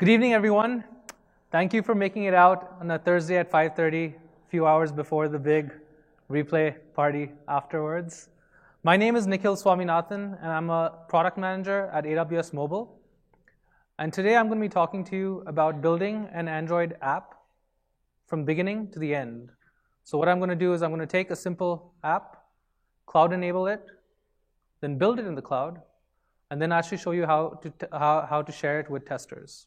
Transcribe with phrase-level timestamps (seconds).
[0.00, 0.82] Good evening, everyone.
[1.52, 5.28] Thank you for making it out on a Thursday at 5:30, a few hours before
[5.28, 5.74] the big
[6.30, 8.30] replay party afterwards.
[8.82, 12.98] My name is Nikhil Swaminathan, and I'm a product manager at AWS Mobile.
[13.98, 17.34] And today I'm going to be talking to you about building an Android app
[18.26, 19.50] from beginning to the end.
[20.04, 22.46] So what I'm going to do is I'm going to take a simple app,
[23.04, 23.84] cloud enable it,
[24.80, 25.82] then build it in the cloud,
[26.50, 29.66] and then actually show you how to, how, how to share it with testers.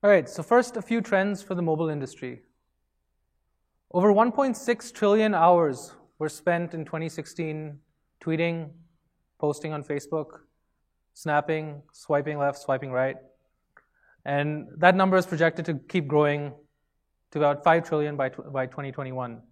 [0.00, 2.42] All right, so first, a few trends for the mobile industry.
[3.90, 7.76] Over 1.6 trillion hours were spent in 2016
[8.22, 8.70] tweeting,
[9.40, 10.26] posting on Facebook,
[11.14, 13.16] snapping, swiping left, swiping right.
[14.24, 16.52] And that number is projected to keep growing
[17.32, 19.42] to about 5 trillion by, by 2021.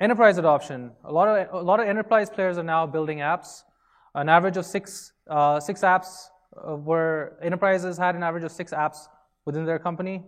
[0.00, 0.90] Enterprise adoption.
[1.04, 3.62] A lot, of, a lot of enterprise players are now building apps.
[4.16, 6.24] An average of six, uh, six apps
[6.56, 9.06] uh, were, enterprises had an average of six apps
[9.44, 10.22] within their company.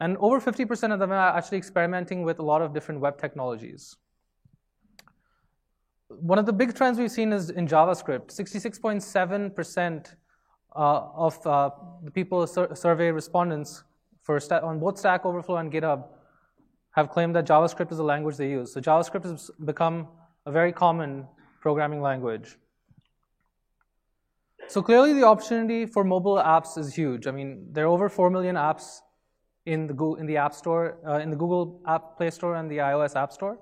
[0.00, 3.96] And over 50% of them are actually experimenting with a lot of different web technologies.
[6.08, 8.34] One of the big trends we've seen is in JavaScript.
[8.34, 10.14] 66.7%
[10.74, 11.70] uh, of uh,
[12.02, 13.84] the people sur- survey respondents
[14.22, 16.04] for on both Stack Overflow and GitHub
[16.92, 18.72] have claimed that JavaScript is the language they use.
[18.72, 20.08] So JavaScript has become
[20.46, 21.26] a very common
[21.60, 22.56] programming language.
[24.70, 27.26] So clearly, the opportunity for mobile apps is huge.
[27.26, 29.00] I mean, there are over 4 million apps
[29.66, 32.70] in the, Google, in the App Store, uh, in the Google App Play Store and
[32.70, 33.58] the iOS App Store.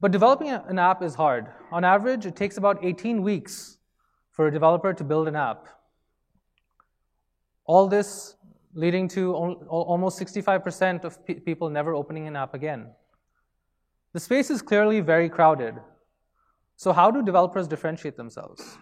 [0.00, 1.48] But developing an app is hard.
[1.72, 3.78] On average, it takes about 18 weeks
[4.30, 5.66] for a developer to build an app.
[7.64, 8.36] All this
[8.74, 12.92] leading to almost 65% of pe- people never opening an app again.
[14.12, 15.74] The space is clearly very crowded.
[16.76, 18.78] So, how do developers differentiate themselves?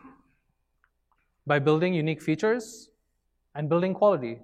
[1.46, 2.90] By building unique features
[3.54, 4.38] and building quality.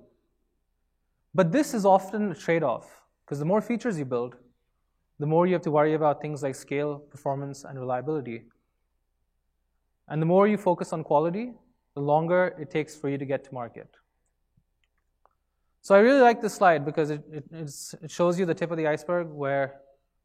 [1.34, 4.36] But this is often a trade off because the more features you build,
[5.18, 8.44] the more you have to worry about things like scale, performance, and reliability.
[10.08, 11.52] And the more you focus on quality,
[11.94, 13.88] the longer it takes for you to get to market.
[15.82, 17.44] So I really like this slide because it, it,
[18.02, 19.80] it shows you the tip of the iceberg where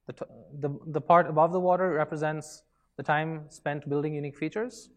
[0.08, 0.14] the,
[0.60, 2.64] the, the part above the water represents
[2.98, 4.90] the time spent building unique features.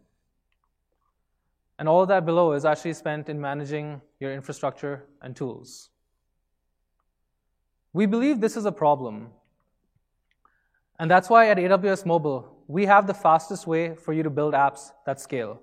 [1.79, 5.91] And all of that below is actually spent in managing your infrastructure and tools.
[7.93, 9.29] We believe this is a problem.
[10.99, 14.55] And that's why at AWS Mobile, we have the fastest way for you to build
[14.55, 15.61] apps that scale.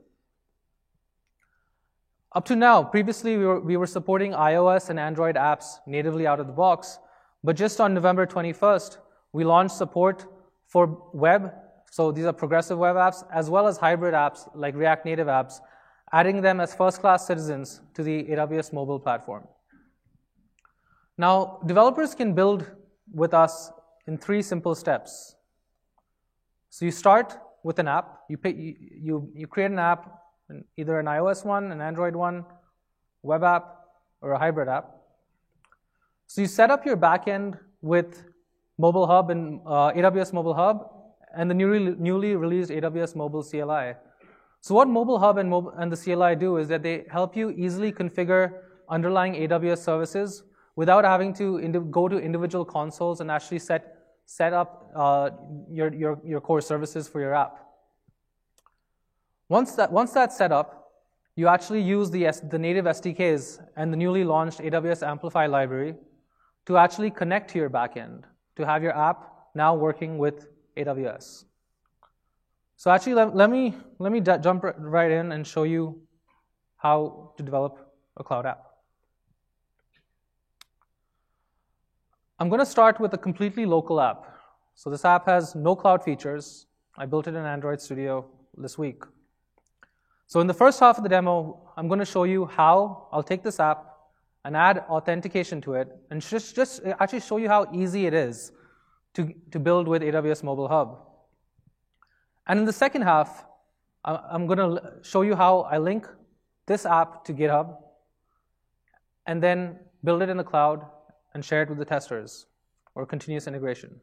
[2.36, 6.40] Up to now, previously we were, we were supporting iOS and Android apps natively out
[6.40, 6.98] of the box,
[7.44, 8.98] but just on November 21st,
[9.34, 10.26] we launched support
[10.68, 11.54] for web,
[11.92, 15.60] so these are progressive web apps, as well as hybrid apps like React Native apps
[16.14, 19.48] adding them as first class citizens to the AWS mobile platform.
[21.18, 22.72] Now, developers can build
[23.12, 23.72] with us
[24.08, 25.36] in three simple steps.
[26.70, 30.22] So you start with an app, you, pay, you, you, you create an app,
[30.78, 32.46] either an iOS one, an Android one,
[33.24, 33.86] web app,
[34.22, 34.92] or a hybrid app.
[36.28, 38.24] So you set up your backend with
[38.78, 40.90] Mobile Hub and uh, AWS Mobile Hub
[41.36, 43.96] and the newly, newly released AWS Mobile CLI.
[44.64, 47.50] So what Mobile Hub and, Mobile, and the CLI do is that they help you
[47.50, 50.44] easily configure underlying AWS services
[50.78, 51.60] without having to
[51.92, 55.32] go to individual consoles and actually set, set up uh,
[55.70, 57.60] your, your, your core services for your app.
[59.50, 60.94] Once, that, once that's set up,
[61.36, 65.94] you actually use the, the native SDKs and the newly launched AWS Amplify library
[66.68, 68.24] to actually connect to your backend,
[68.56, 70.48] to have your app now working with
[70.78, 71.44] AWS.
[72.76, 76.02] So actually, let, let me, let me jump right in and show you
[76.78, 78.64] how to develop a cloud app.
[82.40, 84.26] I'm going to start with a completely local app.
[84.76, 86.66] So this app has no cloud features.
[86.98, 88.26] I built it in Android Studio
[88.58, 89.04] this week.
[90.28, 93.24] So in the first half of the demo, I'm going to show you how I'll
[93.24, 93.86] take this app
[94.46, 98.52] and add authentication to it and just, just actually show you how easy it is
[99.14, 101.00] to, to build with AWS Mobile Hub.
[102.48, 103.46] And in the second half,
[104.06, 106.08] I'm going to show you how I link
[106.66, 107.78] this app to GitHub
[109.26, 110.86] and then build it in the cloud
[111.34, 112.48] and share it with the testers
[112.96, 114.02] or continuous integration.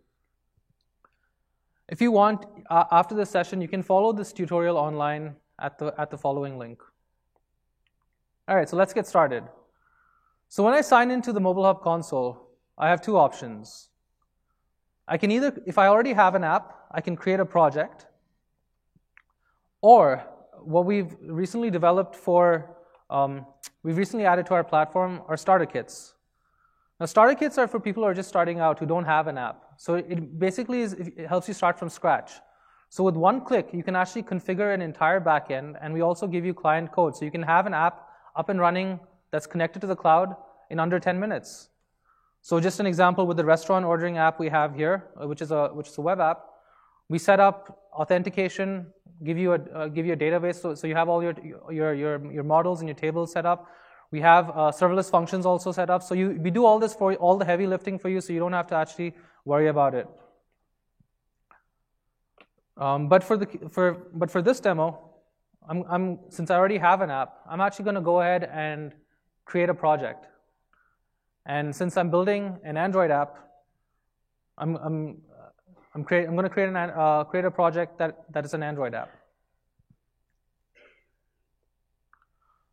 [1.89, 5.93] If you want, uh, after this session, you can follow this tutorial online at the,
[5.99, 6.81] at the following link.
[8.49, 9.45] All right, so let's get started.
[10.49, 12.49] So when I sign into the Mobile Hub console,
[12.79, 13.91] I have two options.
[15.07, 18.07] I can either, if I already have an app, I can create a project
[19.83, 20.25] or
[20.63, 22.77] what we've recently developed for,
[23.09, 23.47] um,
[23.83, 26.15] we've recently added to our platform are starter kits.
[26.99, 29.39] Now, starter kits are for people who are just starting out who don't have an
[29.39, 29.65] app.
[29.79, 32.33] So it basically is, it helps you start from scratch.
[32.91, 36.45] So with one click, you can actually configure an entire backend, and we also give
[36.45, 37.17] you client code.
[37.17, 38.07] So you can have an app
[38.37, 39.01] up and running
[39.31, 40.37] that's connected to the cloud
[40.71, 41.69] in under 10 minutes.
[42.43, 45.53] So just an example with the restaurant ordering app we have here, uh, which is
[45.53, 46.45] a, which is a web app,
[47.09, 48.87] we set up authentication,
[49.25, 51.35] give you a, uh, give you a database, so, so you have all your,
[51.71, 53.69] your, your, your models and your tables set up.
[54.11, 56.03] We have uh, serverless functions also set up.
[56.03, 58.41] So you, we do all this for all the heavy lifting for you, so you
[58.41, 59.15] don't have to actually
[59.45, 60.09] worry about it.
[62.77, 65.11] Um, but, for the, for, but for this demo,
[65.69, 68.93] I'm, I'm, since I already have an app, I'm actually going to go ahead and
[69.45, 70.27] create a project.
[71.47, 73.37] And since I'm building an Android app,
[74.57, 75.17] I'm, I'm,
[75.95, 78.63] I'm, create, I'm going to create, an, uh, create a project that, that is an
[78.63, 79.11] Android app.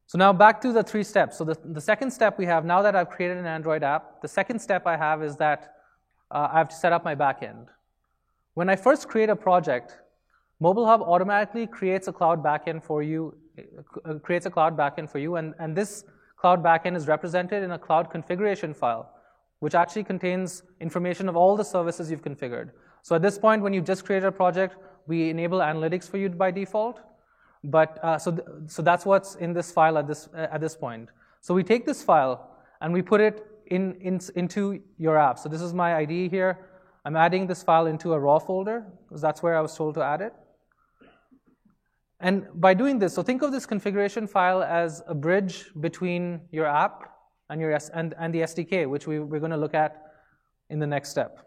[0.05, 1.37] So now back to the three steps.
[1.37, 4.27] So the, the second step we have, now that I've created an Android app, the
[4.27, 5.75] second step I have is that
[6.31, 7.67] uh, I have to set up my backend.
[8.53, 9.97] When I first create a project,
[10.59, 13.35] Mobile Hub automatically creates a cloud backend for you,
[14.05, 16.05] uh, creates a cloud backend for you, and, and this
[16.37, 19.11] cloud backend is represented in a cloud configuration file,
[19.59, 22.71] which actually contains information of all the services you've configured.
[23.07, 24.75] So at this point, when you just created a project,
[25.07, 26.99] we enable analytics for you by default.
[27.63, 28.41] But uh, so, th
[28.75, 31.07] so that's what's in this file at this, uh, at this point.
[31.39, 32.35] So we take this file
[32.81, 33.35] and we put it
[33.67, 34.61] in, in, into
[34.97, 35.39] your app.
[35.39, 36.51] So this is my IDE here.
[37.05, 40.03] I'm adding this file into a raw folder because that's where I was told to
[40.13, 40.33] add it.
[42.19, 46.67] And by doing this, so think of this configuration file as a bridge between your
[46.85, 46.95] app
[47.49, 49.91] and, your, and, and the SDK, which we, we're going to look at
[50.69, 51.46] in the next step.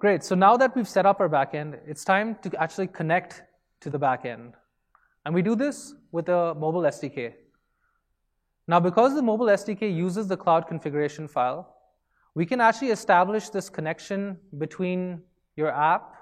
[0.00, 3.42] Great, so now that we've set up our backend, it's time to actually connect
[3.82, 4.54] to the backend.
[5.26, 7.34] And we do this with a mobile SDK.
[8.66, 11.76] Now, because the mobile SDK uses the cloud configuration file,
[12.34, 15.20] we can actually establish this connection between
[15.56, 16.14] your app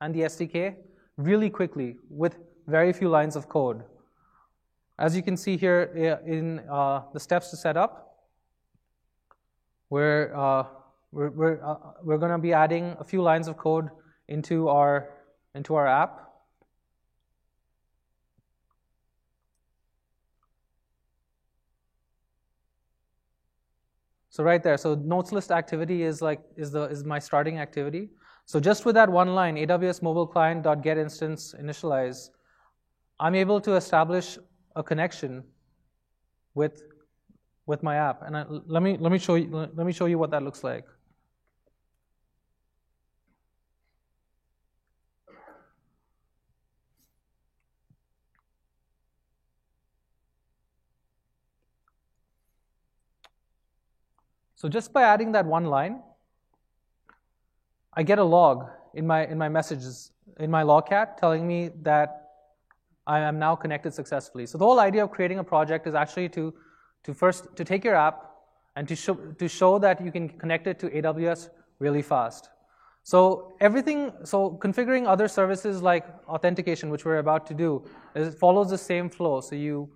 [0.00, 0.76] and the SDK
[1.16, 2.36] really quickly with
[2.68, 3.82] very few lines of code.
[4.96, 8.16] As you can see here eh, in uh, the steps to set up,
[9.90, 10.66] we're, uh,
[11.14, 13.88] we're, we're, uh, we're going to be adding a few lines of code
[14.28, 15.10] into our,
[15.54, 16.20] into our app.
[24.28, 28.10] So right there, so notes list activity is like is the is my starting activity.
[28.46, 32.30] So just with that one line, AWS mobile client instance initialize,
[33.20, 34.36] I'm able to establish
[34.74, 35.44] a connection
[36.54, 36.82] with
[37.66, 38.22] with my app.
[38.22, 40.64] And I, let me let me show you let me show you what that looks
[40.64, 40.84] like.
[54.64, 56.00] So just by adding that one line,
[57.92, 62.30] I get a log in my, in my messages, in my logcat telling me that
[63.06, 64.46] I am now connected successfully.
[64.46, 66.54] So the whole idea of creating a project is actually to,
[67.02, 68.24] to first, to take your app
[68.74, 72.48] and to show, to show that you can connect it to AWS really fast.
[73.02, 78.70] So everything, so configuring other services like authentication, which we're about to do, is, follows
[78.70, 79.42] the same flow.
[79.42, 79.90] So you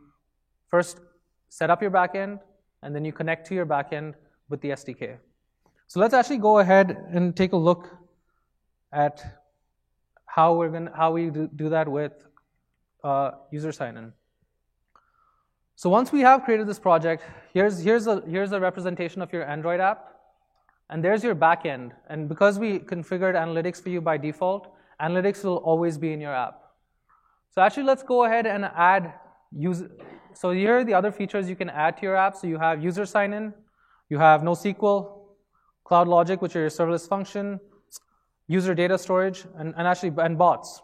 [0.67, 1.01] first
[1.49, 2.41] set up your backend,
[2.83, 4.13] and then you connect to your backend,
[4.49, 5.19] with the SDK.
[5.87, 7.89] So let's actually go ahead and take a look
[8.93, 9.23] at
[10.27, 12.13] how we're gonna how we do that with
[13.03, 14.13] uh, user sign-in.
[15.77, 17.23] So once we have created this project,
[17.55, 20.15] here's here's a here's a representation of your Android app,
[20.91, 21.93] and there's your backend.
[22.09, 26.35] And because we configured analytics for you by default, analytics will always be in your
[26.35, 26.63] app.
[27.51, 29.15] So actually, let's go ahead and add
[29.53, 29.91] user.
[30.35, 32.37] So here are the other features you can add to your app.
[32.37, 33.55] So you have user sign-in,
[34.09, 35.19] you have NoSQL,
[35.85, 37.61] Cloud Logic, which are your serverless function,
[38.47, 40.83] user data storage, and, and actually and bots.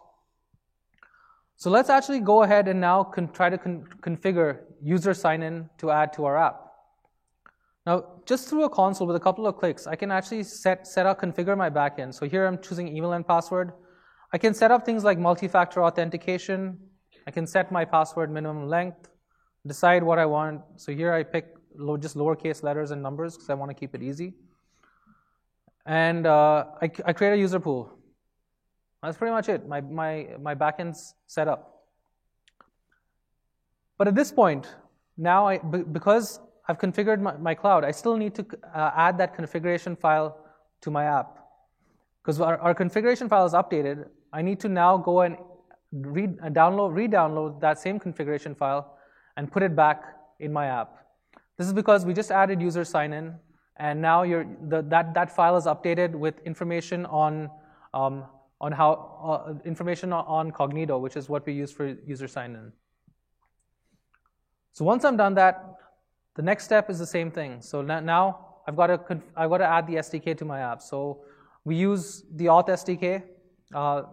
[1.57, 3.03] So let's actually go ahead and now
[3.33, 6.61] try to con configure user sign-in to add to our app.
[7.85, 11.05] Now, just through a console with a couple of clicks, I can actually set, set
[11.05, 12.13] up, configure my backend.
[12.15, 13.71] So here I'm choosing email and password.
[14.33, 16.79] I can set up things like multi-factor authentication.
[17.27, 19.07] I can set my password minimum length,
[19.65, 20.61] decide what I want.
[20.77, 21.54] So here I pick
[21.99, 24.33] just lowercase letters and numbers because I want to keep it easy.
[25.85, 27.91] And uh, I, I create a user pool.
[29.03, 29.67] That's pretty much it.
[29.67, 31.83] My, my, my backend's set up.
[33.97, 34.75] But at this point,
[35.15, 39.35] now I, because I've configured my, my cloud, I still need to uh, add that
[39.35, 40.37] configuration file
[40.81, 41.37] to my app.
[42.25, 45.37] because our, our configuration file is updated, I need to now go and
[45.91, 48.97] read, download, re-download that same configuration file
[49.37, 50.03] and put it back
[50.39, 51.04] in my app.
[51.57, 53.33] This is because we just added user sign-in,
[53.77, 57.49] and now the, that, that file is updated with information on,
[57.93, 58.25] um,
[58.59, 58.91] on how,
[59.23, 62.71] uh, information on Cognito, which is what we use for user sign-in.
[64.73, 65.75] So once I'm done that,
[66.35, 67.61] the next step is the same thing.
[67.61, 70.81] So now I've got to, I've got to add the SDK to my app.
[70.81, 71.21] So
[71.63, 73.23] we use the auth SDK
[73.73, 74.03] uh,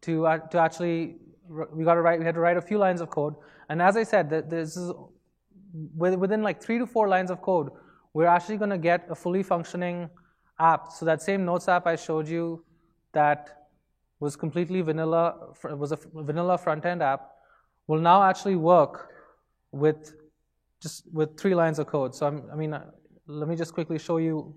[0.00, 1.16] to, uh, to actually,
[1.48, 3.34] we got to write, we had to write a few lines of code.
[3.68, 4.90] And as I said, this is
[5.96, 7.70] within like three to four lines of code,
[8.12, 10.10] we're actually going to get a fully functioning
[10.58, 10.92] app.
[10.92, 12.64] So that same Notes app I showed you
[13.12, 13.68] that
[14.18, 17.30] was completely vanilla, was a vanilla front-end app,
[17.86, 19.08] will now actually work
[19.72, 20.14] with
[20.80, 22.14] just with three lines of code.
[22.14, 22.90] So I'm, i mean, uh,
[23.26, 24.54] let me just quickly show you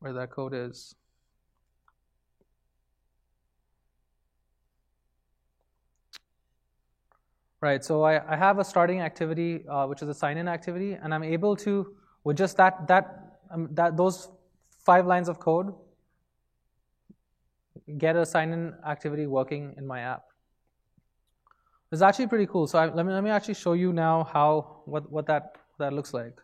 [0.00, 0.94] where that code is.
[7.62, 11.14] Right, so I, I have a starting activity, uh, which is a sign-in activity, and
[11.14, 14.30] I'm able to, with just that, that, um, that, those
[14.84, 15.72] five lines of code,
[17.98, 20.24] get a sign-in activity working in my app.
[21.92, 22.66] It's actually pretty cool.
[22.66, 25.90] So I, let me let me actually show you now how what what that what
[25.90, 26.40] that looks like.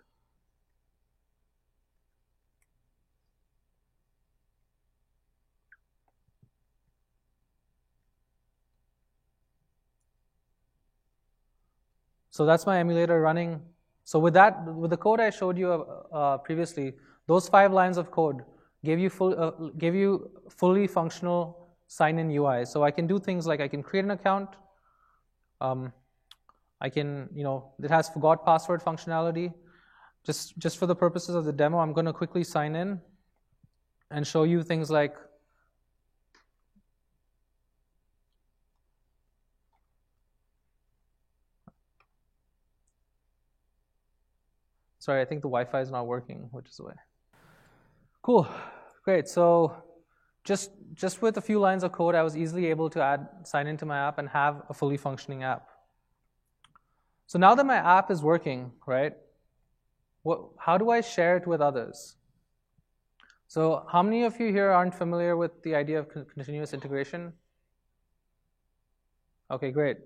[12.38, 13.61] So that's my emulator running.
[14.04, 16.95] So with that, with the code I showed you uh, previously,
[17.26, 18.45] those five lines of code
[18.85, 22.64] gave you full, uh, gave you fully functional sign-in UI.
[22.64, 24.50] So I can do things like I can create an account,
[25.61, 25.92] um,
[26.80, 29.52] I can, you know, it has forgot password functionality.
[30.25, 33.00] Just, just for the purposes of the demo, I'm going to quickly sign in
[34.12, 35.16] and show you things like
[45.09, 46.93] Sorry, I think the Wi-Fi is not working, which is why.
[48.21, 48.47] Cool,
[49.07, 49.27] great.
[49.27, 49.75] So
[50.45, 53.67] just, just with a few lines of code, I was easily able to add, sign
[53.67, 55.67] into my app and have a fully functioning app.
[57.27, 59.15] So now that my app is working, right,
[60.25, 62.17] what, how do I share it with others?
[63.47, 67.33] So how many of you here aren't familiar with the idea of continuous integration?
[69.50, 69.97] Okay, great.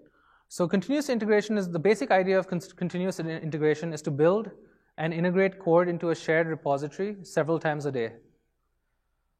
[0.47, 4.53] So continuous integration is the basic idea of continuous integration is to build
[4.99, 8.13] and integrate code into a shared repository several times a day.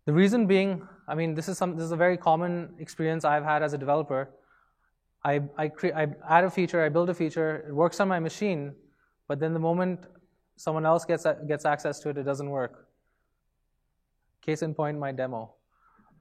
[0.05, 3.45] The reason being, I mean, this is, some, this is a very common experience I've
[3.45, 4.31] had as a developer.
[5.25, 8.19] I, I, cre- I add a feature, I build a feature, it works on my
[8.19, 8.75] machine,
[9.29, 10.07] but then the moment
[10.57, 12.89] someone else gets, gets access to it, it doesn't work.
[14.41, 15.55] Case in point, my demo.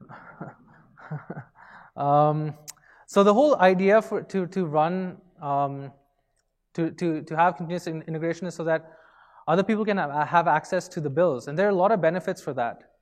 [1.96, 2.54] um,
[3.06, 5.90] so the whole idea for, to, to run, um,
[6.74, 8.98] to, to, to have continuous integration is so that
[9.48, 11.48] other people can have access to the bills.
[11.48, 12.92] And there are a lot of benefits for that.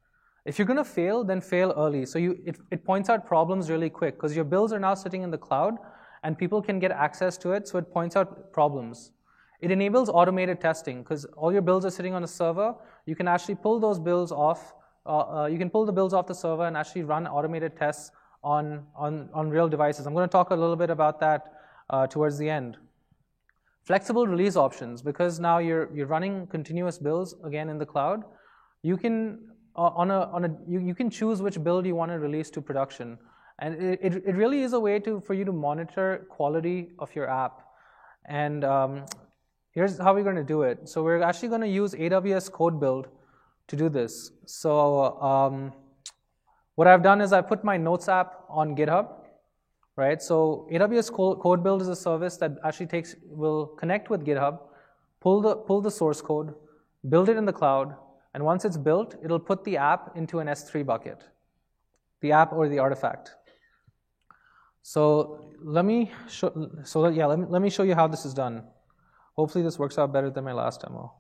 [0.47, 2.07] If you're going to fail, then fail early.
[2.07, 5.23] So you, it, it points out problems really quick because your bills are now sitting
[5.23, 5.77] in the cloud
[6.23, 9.13] and people can get access to it, so it points out problems.
[9.61, 12.75] It enables automated testing because all your bills are sitting on a server.
[13.07, 14.75] You can actually pull those bills off.
[15.05, 18.11] Uh, uh, you can pull the bills off the server and actually run automated tests
[18.43, 20.07] on, on, on real devices.
[20.07, 21.55] I'm going to talk a little bit about that
[21.91, 22.79] uh, towards the end.
[23.91, 28.23] Flexible release options because now you're, you're running continuous builds again in the cloud.
[28.83, 29.41] You can
[29.75, 32.51] uh, on a, on a you, you can choose which build you want to release
[32.51, 33.19] to production.
[33.59, 37.29] And it, it, really is a way to, for you to monitor quality of your
[37.29, 37.63] app.
[38.29, 39.07] And um,
[39.73, 40.89] here's how we're going to do it.
[40.89, 43.09] So we're actually going to use AWS Code Build
[43.67, 44.31] to do this.
[44.47, 45.73] So um,
[46.77, 49.20] what I've done is I put my Notes app on GitHub,
[50.01, 50.21] right?
[50.23, 54.59] So AWS Code Build is a service that actually takes will connect with GitHub,
[55.21, 56.55] pull the pull the source code,
[57.09, 57.95] build it in the cloud,
[58.35, 61.25] and once it's built, it'll put the app into an S3 bucket,
[62.21, 63.35] the app or the artifact.
[64.83, 66.51] So let me show,
[66.85, 68.63] so yeah, let me, let me show you how this is done.
[69.37, 71.13] Hopefully this works out better than my last demo.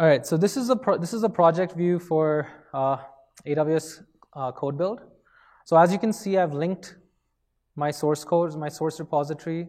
[0.00, 2.96] All right, so this is a this is a project view for uh,
[3.46, 4.02] AWS
[4.32, 5.02] uh, code build.
[5.66, 6.96] So as you can see, I've linked
[7.76, 9.68] my source code, my source repository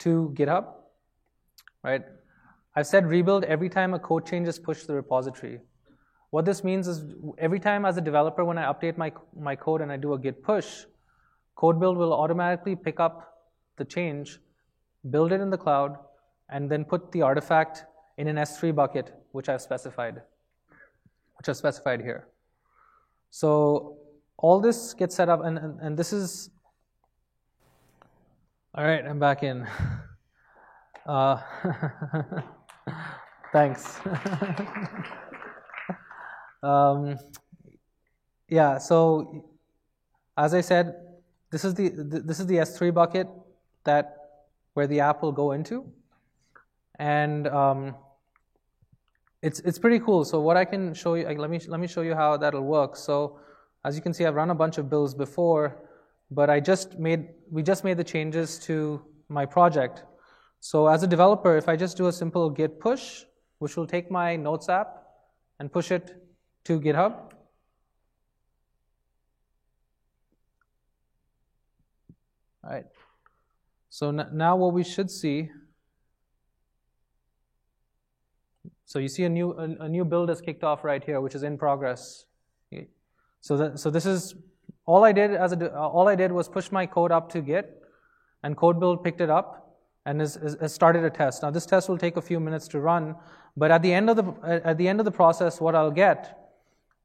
[0.00, 0.66] to GitHub,
[1.84, 2.02] right?
[2.74, 5.60] I've said rebuild every time a code change is pushed to the repository.
[6.30, 7.04] What this means is
[7.38, 10.18] every time as a developer, when I update my, my code and I do a
[10.18, 10.84] git push,
[11.54, 13.34] Code build will automatically pick up
[13.76, 14.40] the change,
[15.10, 15.96] build it in the cloud,
[16.48, 17.84] and then put the artifact
[18.18, 20.20] in an S3 bucket, which I've specified,
[21.38, 22.26] which I've specified here.
[23.30, 23.96] So
[24.36, 26.50] all this gets set up, and, and, and this is,
[28.74, 29.66] all right, I'm back in.
[31.06, 31.40] Uh,
[33.50, 33.98] thanks.
[36.62, 37.16] um,
[38.46, 39.46] yeah, so
[40.36, 40.94] as I said,
[41.50, 43.26] this is the this is the S3 bucket
[43.84, 44.16] that
[44.74, 45.90] where the app will go into,
[46.98, 47.94] and um,
[49.42, 50.24] it's it's pretty cool.
[50.24, 52.96] So what I can show you, let me let me show you how that'll work.
[52.96, 53.38] So
[53.84, 55.76] as you can see, I've run a bunch of builds before,
[56.30, 60.04] but I just made we just made the changes to my project.
[60.60, 63.24] So as a developer, if I just do a simple git push,
[63.58, 65.04] which will take my Notes app
[65.60, 66.16] and push it
[66.64, 67.12] to GitHub.
[72.64, 72.86] All right.
[73.88, 75.50] So now what we should see,
[78.88, 81.34] so you see a new, a, a new build is kicked off right here, which
[81.34, 82.24] is in progress.
[83.40, 84.34] So, that, so this is,
[84.86, 87.82] all I did as a, all I did was push my code up to Git,
[88.42, 89.76] and code build picked it up,
[90.06, 91.42] and has, has started a test.
[91.42, 93.14] Now this test will take a few minutes to run,
[93.56, 96.50] but at the end of the at the end of the process, what I'll get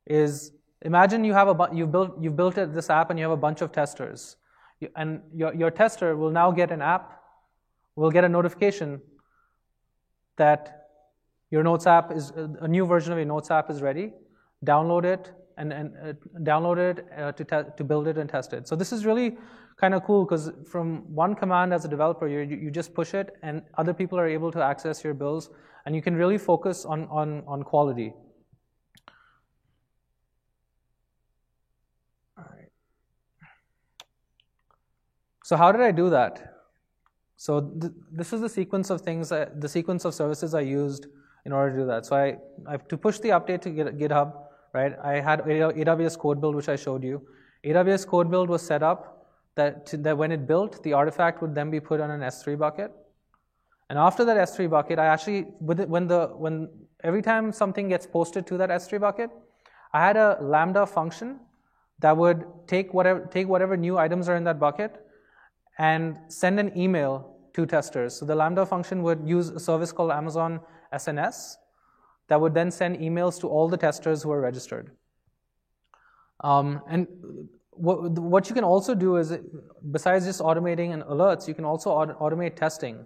[0.08, 3.44] is imagine you have a you've built you've built this app and you have a
[3.48, 4.38] bunch of testers,
[4.96, 7.22] and your your tester will now get an app,
[7.96, 9.02] will get a notification
[10.38, 10.83] that
[11.54, 12.32] your Notes app is
[12.62, 14.12] a new version of your Notes app is ready.
[14.66, 18.54] Download it and, and uh, download it uh, to te- to build it and test
[18.54, 18.68] it.
[18.68, 19.38] So this is really
[19.80, 23.36] kind of cool because from one command as a developer, you, you just push it
[23.44, 25.52] and other people are able to access your builds
[25.86, 28.14] and you can really focus on, on, on quality.
[35.44, 36.34] So how did I do that?
[37.36, 41.06] So th this is the sequence of things, that, the sequence of services I used
[41.46, 42.06] in order to do that.
[42.06, 44.34] So I, I to push the update to GitHub,
[44.74, 44.94] right?
[45.04, 47.22] I had AWS code build, which I showed you.
[47.66, 51.54] AWS code build was set up that, to, that when it built, the artifact would
[51.56, 52.92] then be put on an S3 bucket.
[53.90, 56.70] And after that S3 bucket, I actually, when the, when
[57.04, 59.30] every time something gets posted to that S3 bucket,
[59.94, 61.40] I had a Lambda function
[62.00, 65.06] that would take whatever, take whatever new items are in that bucket
[65.78, 68.16] and send an email to testers.
[68.16, 70.60] So the Lambda function would use a service called Amazon
[70.94, 71.56] SNS
[72.28, 74.92] that would then send emails to all the testers who are registered.
[76.42, 77.08] Um, and
[77.72, 79.38] what, what you can also do is,
[79.92, 83.06] besides just automating and alerts, you can also auto automate testing.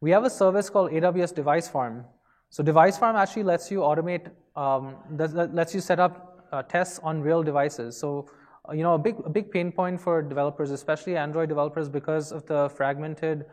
[0.00, 2.04] We have a service called AWS Device Farm.
[2.50, 7.20] So Device Farm actually lets you automate, um, lets you set up uh, tests on
[7.20, 7.96] real devices.
[7.96, 8.28] So
[8.68, 12.32] uh, you know, a big, a big pain point for developers, especially Android developers, because
[12.32, 13.44] of the fragmented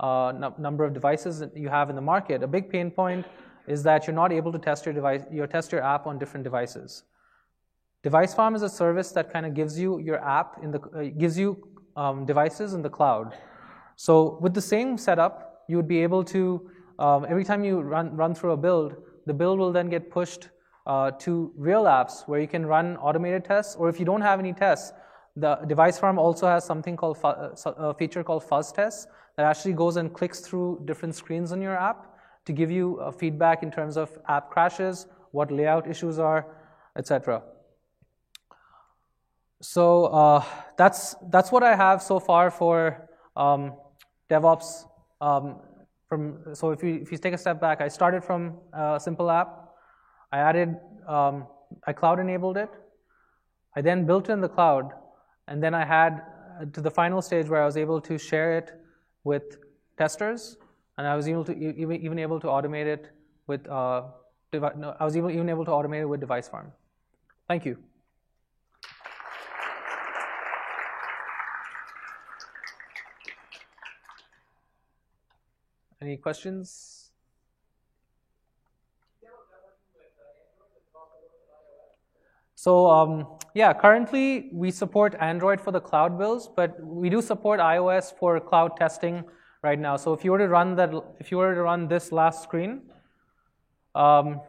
[0.00, 2.42] uh, number of devices that you have in the market.
[2.42, 3.26] A big pain point
[3.66, 6.44] is that you're not able to test your device, you test your app on different
[6.44, 7.04] devices.
[8.02, 11.02] Device Farm is a service that kind of gives you your app in the uh,
[11.18, 13.36] gives you um, devices in the cloud.
[13.96, 18.16] So with the same setup, you would be able to um, every time you run
[18.16, 20.48] run through a build, the build will then get pushed
[20.86, 23.76] uh, to real apps where you can run automated tests.
[23.76, 24.92] Or if you don't have any tests,
[25.36, 29.74] the Device Farm also has something called uh, a feature called Fuzz Tests that actually
[29.74, 32.06] goes and clicks through different screens on your app
[32.46, 36.46] to give you uh, feedback in terms of app crashes, what layout issues are,
[36.96, 37.42] etc.
[39.62, 40.44] So uh,
[40.76, 43.74] that's that's what I have so far for um,
[44.30, 44.84] DevOps.
[45.20, 45.60] Um,
[46.08, 49.30] from so if you if you take a step back, I started from a simple
[49.30, 49.74] app.
[50.32, 51.46] I added um,
[51.86, 52.70] I cloud enabled it.
[53.76, 54.90] I then built it in the cloud,
[55.50, 56.22] and then I had
[56.60, 58.80] uh, to the final stage where I was able to share it
[59.24, 59.58] with
[59.98, 60.56] testers,
[60.96, 63.10] and I was able to even able to automate it
[63.46, 64.02] with uh,
[64.52, 66.72] no, I was even able to automate it with Device Farm.
[67.48, 67.76] Thank you.
[76.00, 76.99] Any questions?
[82.60, 87.58] So um, yeah, currently we support Android for the cloud builds, but we do support
[87.58, 89.24] iOS for cloud testing
[89.62, 89.96] right now.
[89.96, 92.82] So if you were to run that, if you were to run this last screen,
[93.94, 94.42] um,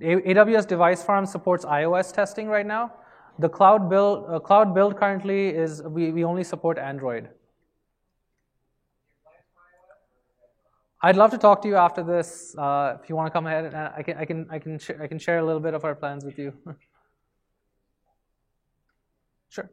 [0.00, 2.94] AWS Device Farm supports iOS testing right now.
[3.38, 7.28] The cloud build, uh, cloud build currently is we, we only support Android.
[11.02, 12.56] I'd love to talk to you after this.
[12.56, 15.06] Uh, if you want to come ahead, and I can, I can, I can, I
[15.06, 16.54] can share a little bit of our plans with you.
[19.52, 19.70] sure.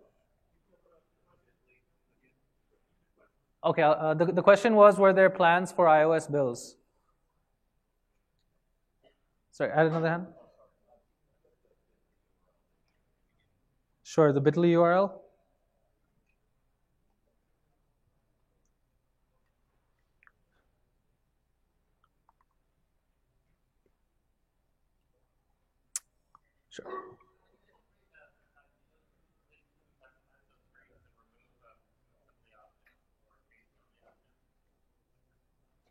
[3.63, 6.75] Okay, uh, the, the question was were there plans for iOS bills?
[9.51, 10.27] Sorry, add another hand.
[14.03, 15.11] Sure, the bit.ly URL.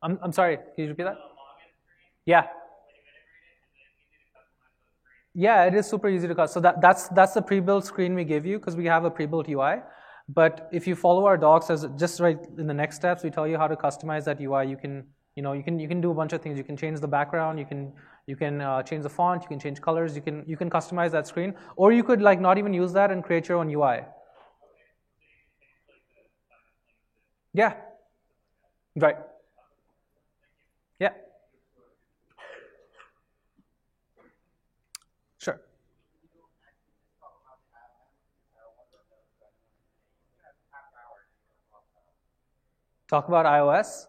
[0.08, 1.18] I'm, I'm sorry, can you repeat that?
[2.24, 2.46] Yeah.
[5.34, 6.50] Yeah, it is super easy to cut.
[6.50, 9.48] So that, that's, that's the pre-built screen we give you because we have a pre-built
[9.48, 9.76] UI.
[10.28, 13.46] But if you follow our docs, as just right in the next steps, we tell
[13.46, 14.66] you how to customize that UI.
[14.66, 15.04] You can,
[15.36, 16.58] you know, you can you can do a bunch of things.
[16.58, 17.58] You can change the background.
[17.58, 17.94] You can
[18.26, 19.42] you can uh, change the font.
[19.42, 20.14] You can change colors.
[20.14, 23.10] You can you can customize that screen, or you could like not even use that
[23.10, 24.00] and create your own UI.
[27.54, 27.72] Yeah.
[28.96, 29.16] Right.
[31.00, 31.12] Yeah.
[35.38, 35.60] Sure.
[43.08, 44.06] Talk about iOS.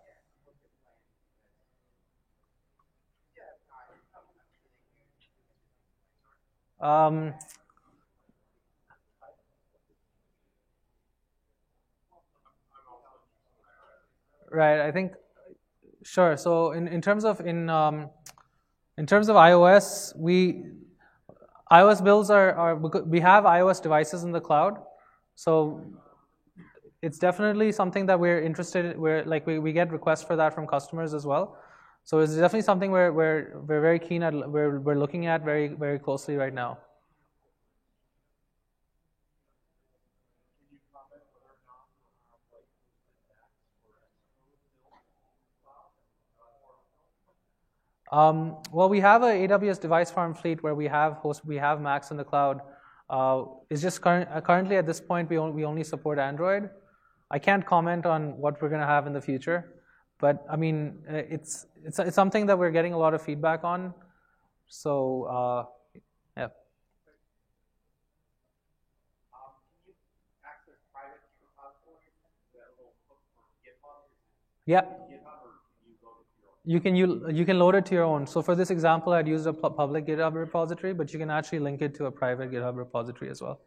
[6.80, 7.34] Um,
[14.52, 14.80] right.
[14.82, 15.14] I think
[16.04, 16.38] Sure.
[16.38, 18.10] So in, in terms of in um,
[18.98, 20.64] in terms of iOS, we
[21.72, 24.82] iOS builds are, are we have iOS devices in the cloud,
[25.36, 25.82] so
[27.02, 28.86] it's definitely something that we're interested.
[28.86, 31.58] In, we're like we, we get requests for that from customers as well.
[32.06, 34.34] So it's definitely something we're we're we're very keen at.
[34.34, 36.80] We're we're looking at very very closely right now.
[48.12, 51.80] Um, well, we have an AWS device farm fleet where we have host, we have
[51.80, 52.62] Macs in the cloud.
[53.10, 56.70] Uh, it's just current, uh, currently at this point we only, we only support Android.
[57.32, 59.74] I can't comment on what we're going to have in the future,
[60.20, 63.64] but I mean uh, it's, it's it's something that we're getting a lot of feedback
[63.64, 63.94] on.
[64.68, 65.66] So uh,
[66.36, 66.48] yeah.
[74.66, 75.09] Yeah.
[76.70, 78.28] You can, you, you can load it to your own.
[78.28, 81.82] So for this example, I'd used a public GitHub repository, but you can actually link
[81.82, 83.60] it to a private GitHub repository as well.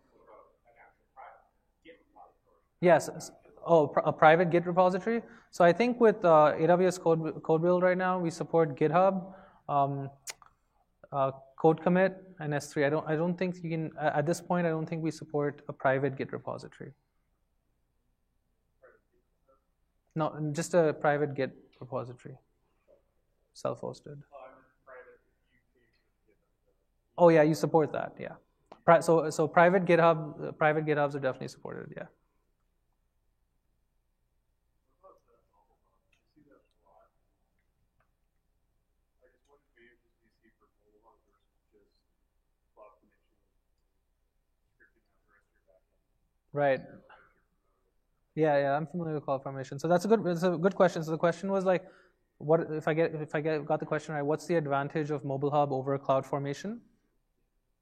[2.80, 3.10] Yes.
[3.66, 5.20] Oh, a private Git repository.
[5.50, 9.34] So I think with uh, AWS Code, Code Build right now, we support GitHub,
[9.68, 10.08] um,
[11.10, 12.86] uh, Code Commit, and S3.
[12.86, 15.62] I don't, I don't think you can, at this point, I don't think we support
[15.66, 16.92] a private Git repository.
[20.14, 22.38] No, just a private Git repository
[23.54, 24.22] self-hosted.
[27.18, 28.14] Oh yeah, you support that.
[28.18, 28.36] Yeah.
[29.00, 31.92] So so private GitHub, uh, private GitHubs are definitely supported.
[31.96, 32.06] Yeah.
[46.52, 46.80] Right.
[48.34, 49.80] Yeah, yeah, I'm familiar with CloudFormation.
[49.80, 51.02] So that's a good, that's a good question.
[51.02, 51.84] So the question was like,
[52.42, 54.22] what if I get if I get got the question right?
[54.22, 56.78] What's the advantage of Mobile Hub over CloudFormation?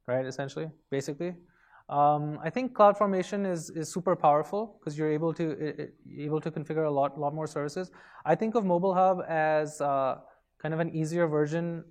[0.06, 1.34] Right, essentially, basically.
[1.88, 6.50] Um, I think CloudFormation is is super powerful because you're able to it, able to
[6.50, 7.90] configure a lot lot more services.
[8.24, 10.18] I think of Mobile Hub as uh,
[10.62, 11.84] kind of an easier version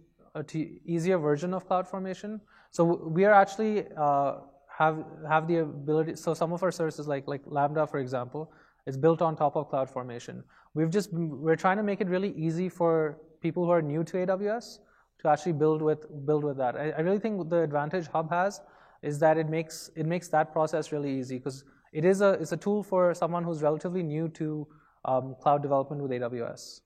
[0.48, 2.40] to easier version of CloudFormation.
[2.72, 4.36] So we are actually uh,
[4.78, 6.16] have have the ability.
[6.16, 8.52] So some of our services like like Lambda, for example,
[8.90, 10.44] is built on top of CloudFormation.
[10.74, 12.94] We've just we're trying to make it really easy for
[13.42, 14.80] people who are new to AWS
[15.22, 16.76] to actually build with build with that.
[16.76, 18.62] I, I really think the advantage Hub has
[19.02, 22.52] is that it makes it makes that process really easy because it is a it's
[22.52, 24.68] a tool for someone who's relatively new to
[25.06, 26.82] um, cloud development with AWS.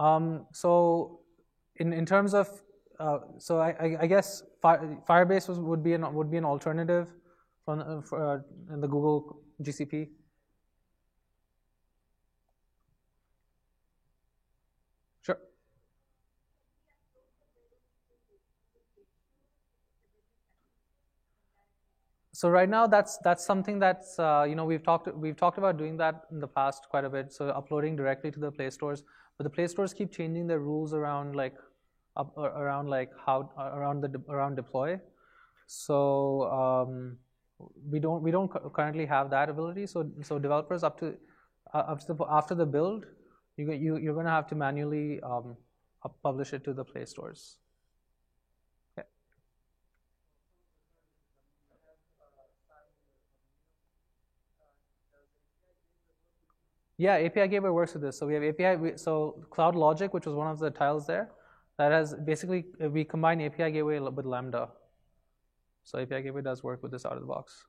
[0.00, 1.19] Um, so,
[1.80, 2.48] in, in terms of
[3.00, 7.08] uh, so I, I, guess Firebase was, would be an would be an alternative
[7.64, 10.10] from uh, for, uh, in the Google GCP.
[15.22, 15.38] Sure.
[22.34, 25.78] So right now, that's that's something that's uh, you know we've talked we've talked about
[25.78, 27.32] doing that in the past quite a bit.
[27.32, 29.04] So uploading directly to the Play stores,
[29.38, 31.54] but the Play stores keep changing their rules around like
[32.20, 34.98] up, around like how around the around deploy.
[35.66, 37.16] So um,
[37.90, 39.86] we don't we don't currently have that ability.
[39.86, 41.14] So so developers up to
[41.74, 43.06] uh, after the after the build,
[43.56, 45.56] you you you're going to have to manually um,
[46.22, 47.56] publish it to the Play stores.
[57.00, 58.18] Yeah, API Gateway works with this.
[58.18, 61.30] So we have API, so Cloud Logic, which was one of the tiles there,
[61.80, 64.68] that has basically, uh, we combine API Gateway with Lambda.
[65.82, 67.64] So API Gateway does work with this out of the box.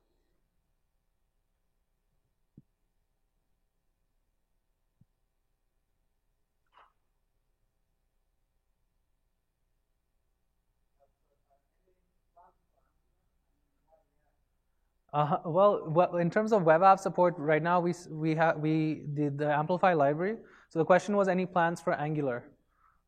[15.14, 19.38] Uh, well, in terms of web app support, right now we we have we did
[19.38, 20.36] the Amplify library.
[20.68, 22.44] So the question was, any plans for Angular?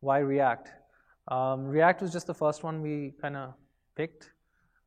[0.01, 0.84] Why React?
[1.29, 3.55] Um, React was just the first one we kind of
[3.97, 4.31] picked,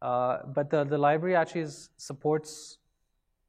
[0.02, 2.78] uh, but the the library actually is, supports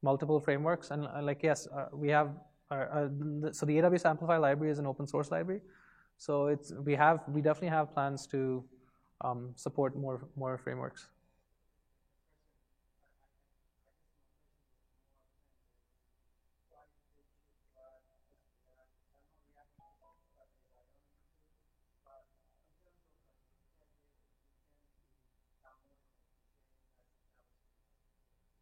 [0.02, 0.90] multiple frameworks.
[0.90, 2.30] And uh, like yes, uh, we have
[2.70, 3.08] uh,
[3.40, 5.60] the, so the AWS Amplify library is an open source library.
[6.16, 8.64] So it's we have we definitely have plans to
[9.20, 11.08] um, support more more frameworks.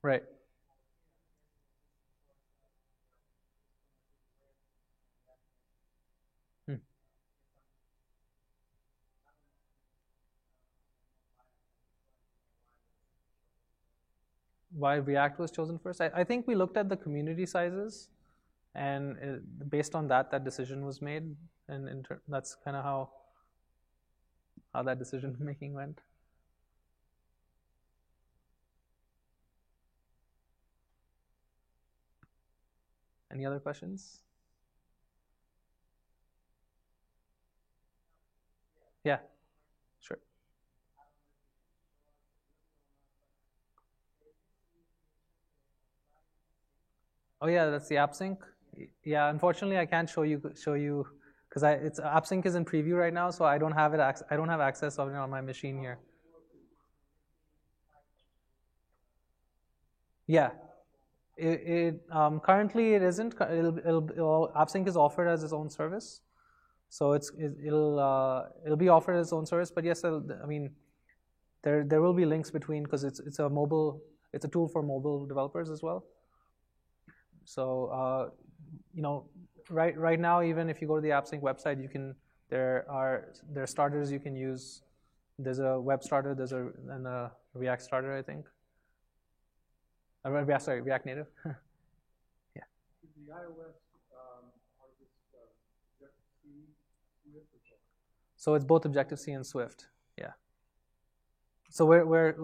[0.07, 0.23] Right.
[6.69, 6.75] Hmm.
[14.71, 16.01] Why React was chosen first?
[16.01, 18.09] I, I, think we looked at the community sizes,
[18.77, 21.35] and it, based on that, that decision was made,
[21.67, 23.11] and that's kind of how
[24.73, 26.01] how that decision making went.
[33.37, 34.23] Any other questions?
[39.05, 39.19] Yeah,
[40.01, 40.19] sure.
[47.43, 48.39] Oh yeah, that's the AppSync.
[49.05, 51.07] Yeah, unfortunately, I can't show you show you
[51.51, 54.01] because I it's AppSync is in preview right now, so I don't have it.
[54.01, 55.99] I don't have access of it on my machine here.
[60.27, 60.53] Yeah,
[61.37, 63.35] it, it um, currently it isn't.
[63.35, 66.23] It'll, it'll, it'll, AppSync is offered as its own service,
[66.89, 69.71] so it's it, will uh, it'll be offered as its own service.
[69.71, 70.71] But yes, I mean,
[71.63, 74.01] there there will be links between because it's it's a mobile
[74.33, 76.05] it's a tool for mobile developers as well.
[77.45, 78.31] So uh,
[78.95, 79.27] you know,
[79.69, 82.15] right right now, even if you go to the AppSync website, you can
[82.49, 84.83] there are there are starters you can use.
[85.39, 88.47] There's a web starter, there's a and a React starter, I think.
[90.27, 91.27] Uh, React, sorry, React Native.
[91.45, 91.53] yeah.
[93.27, 93.79] The iOS
[94.11, 94.51] um,
[94.99, 95.39] this uh,
[95.99, 96.15] Swift,
[98.37, 99.87] So it's both Objective-C and Swift.
[100.19, 100.33] Yeah.
[101.71, 102.35] So we're, we're,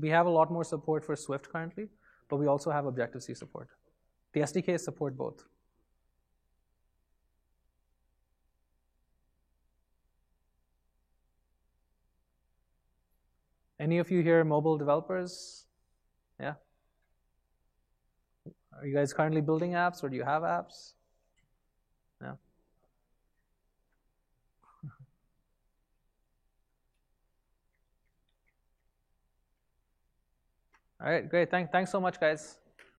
[0.00, 1.88] we have a lot more support for Swift currently,
[2.28, 3.68] but we also have Objective-C support.
[4.32, 5.44] The SDKs support both.
[13.78, 15.66] Any of you here mobile developers?
[16.40, 16.54] Yeah.
[18.80, 20.92] Are you guys currently building apps or do you have apps?
[22.20, 22.38] No?
[31.00, 31.50] All right, great.
[31.50, 32.58] Thank, thanks so much, guys.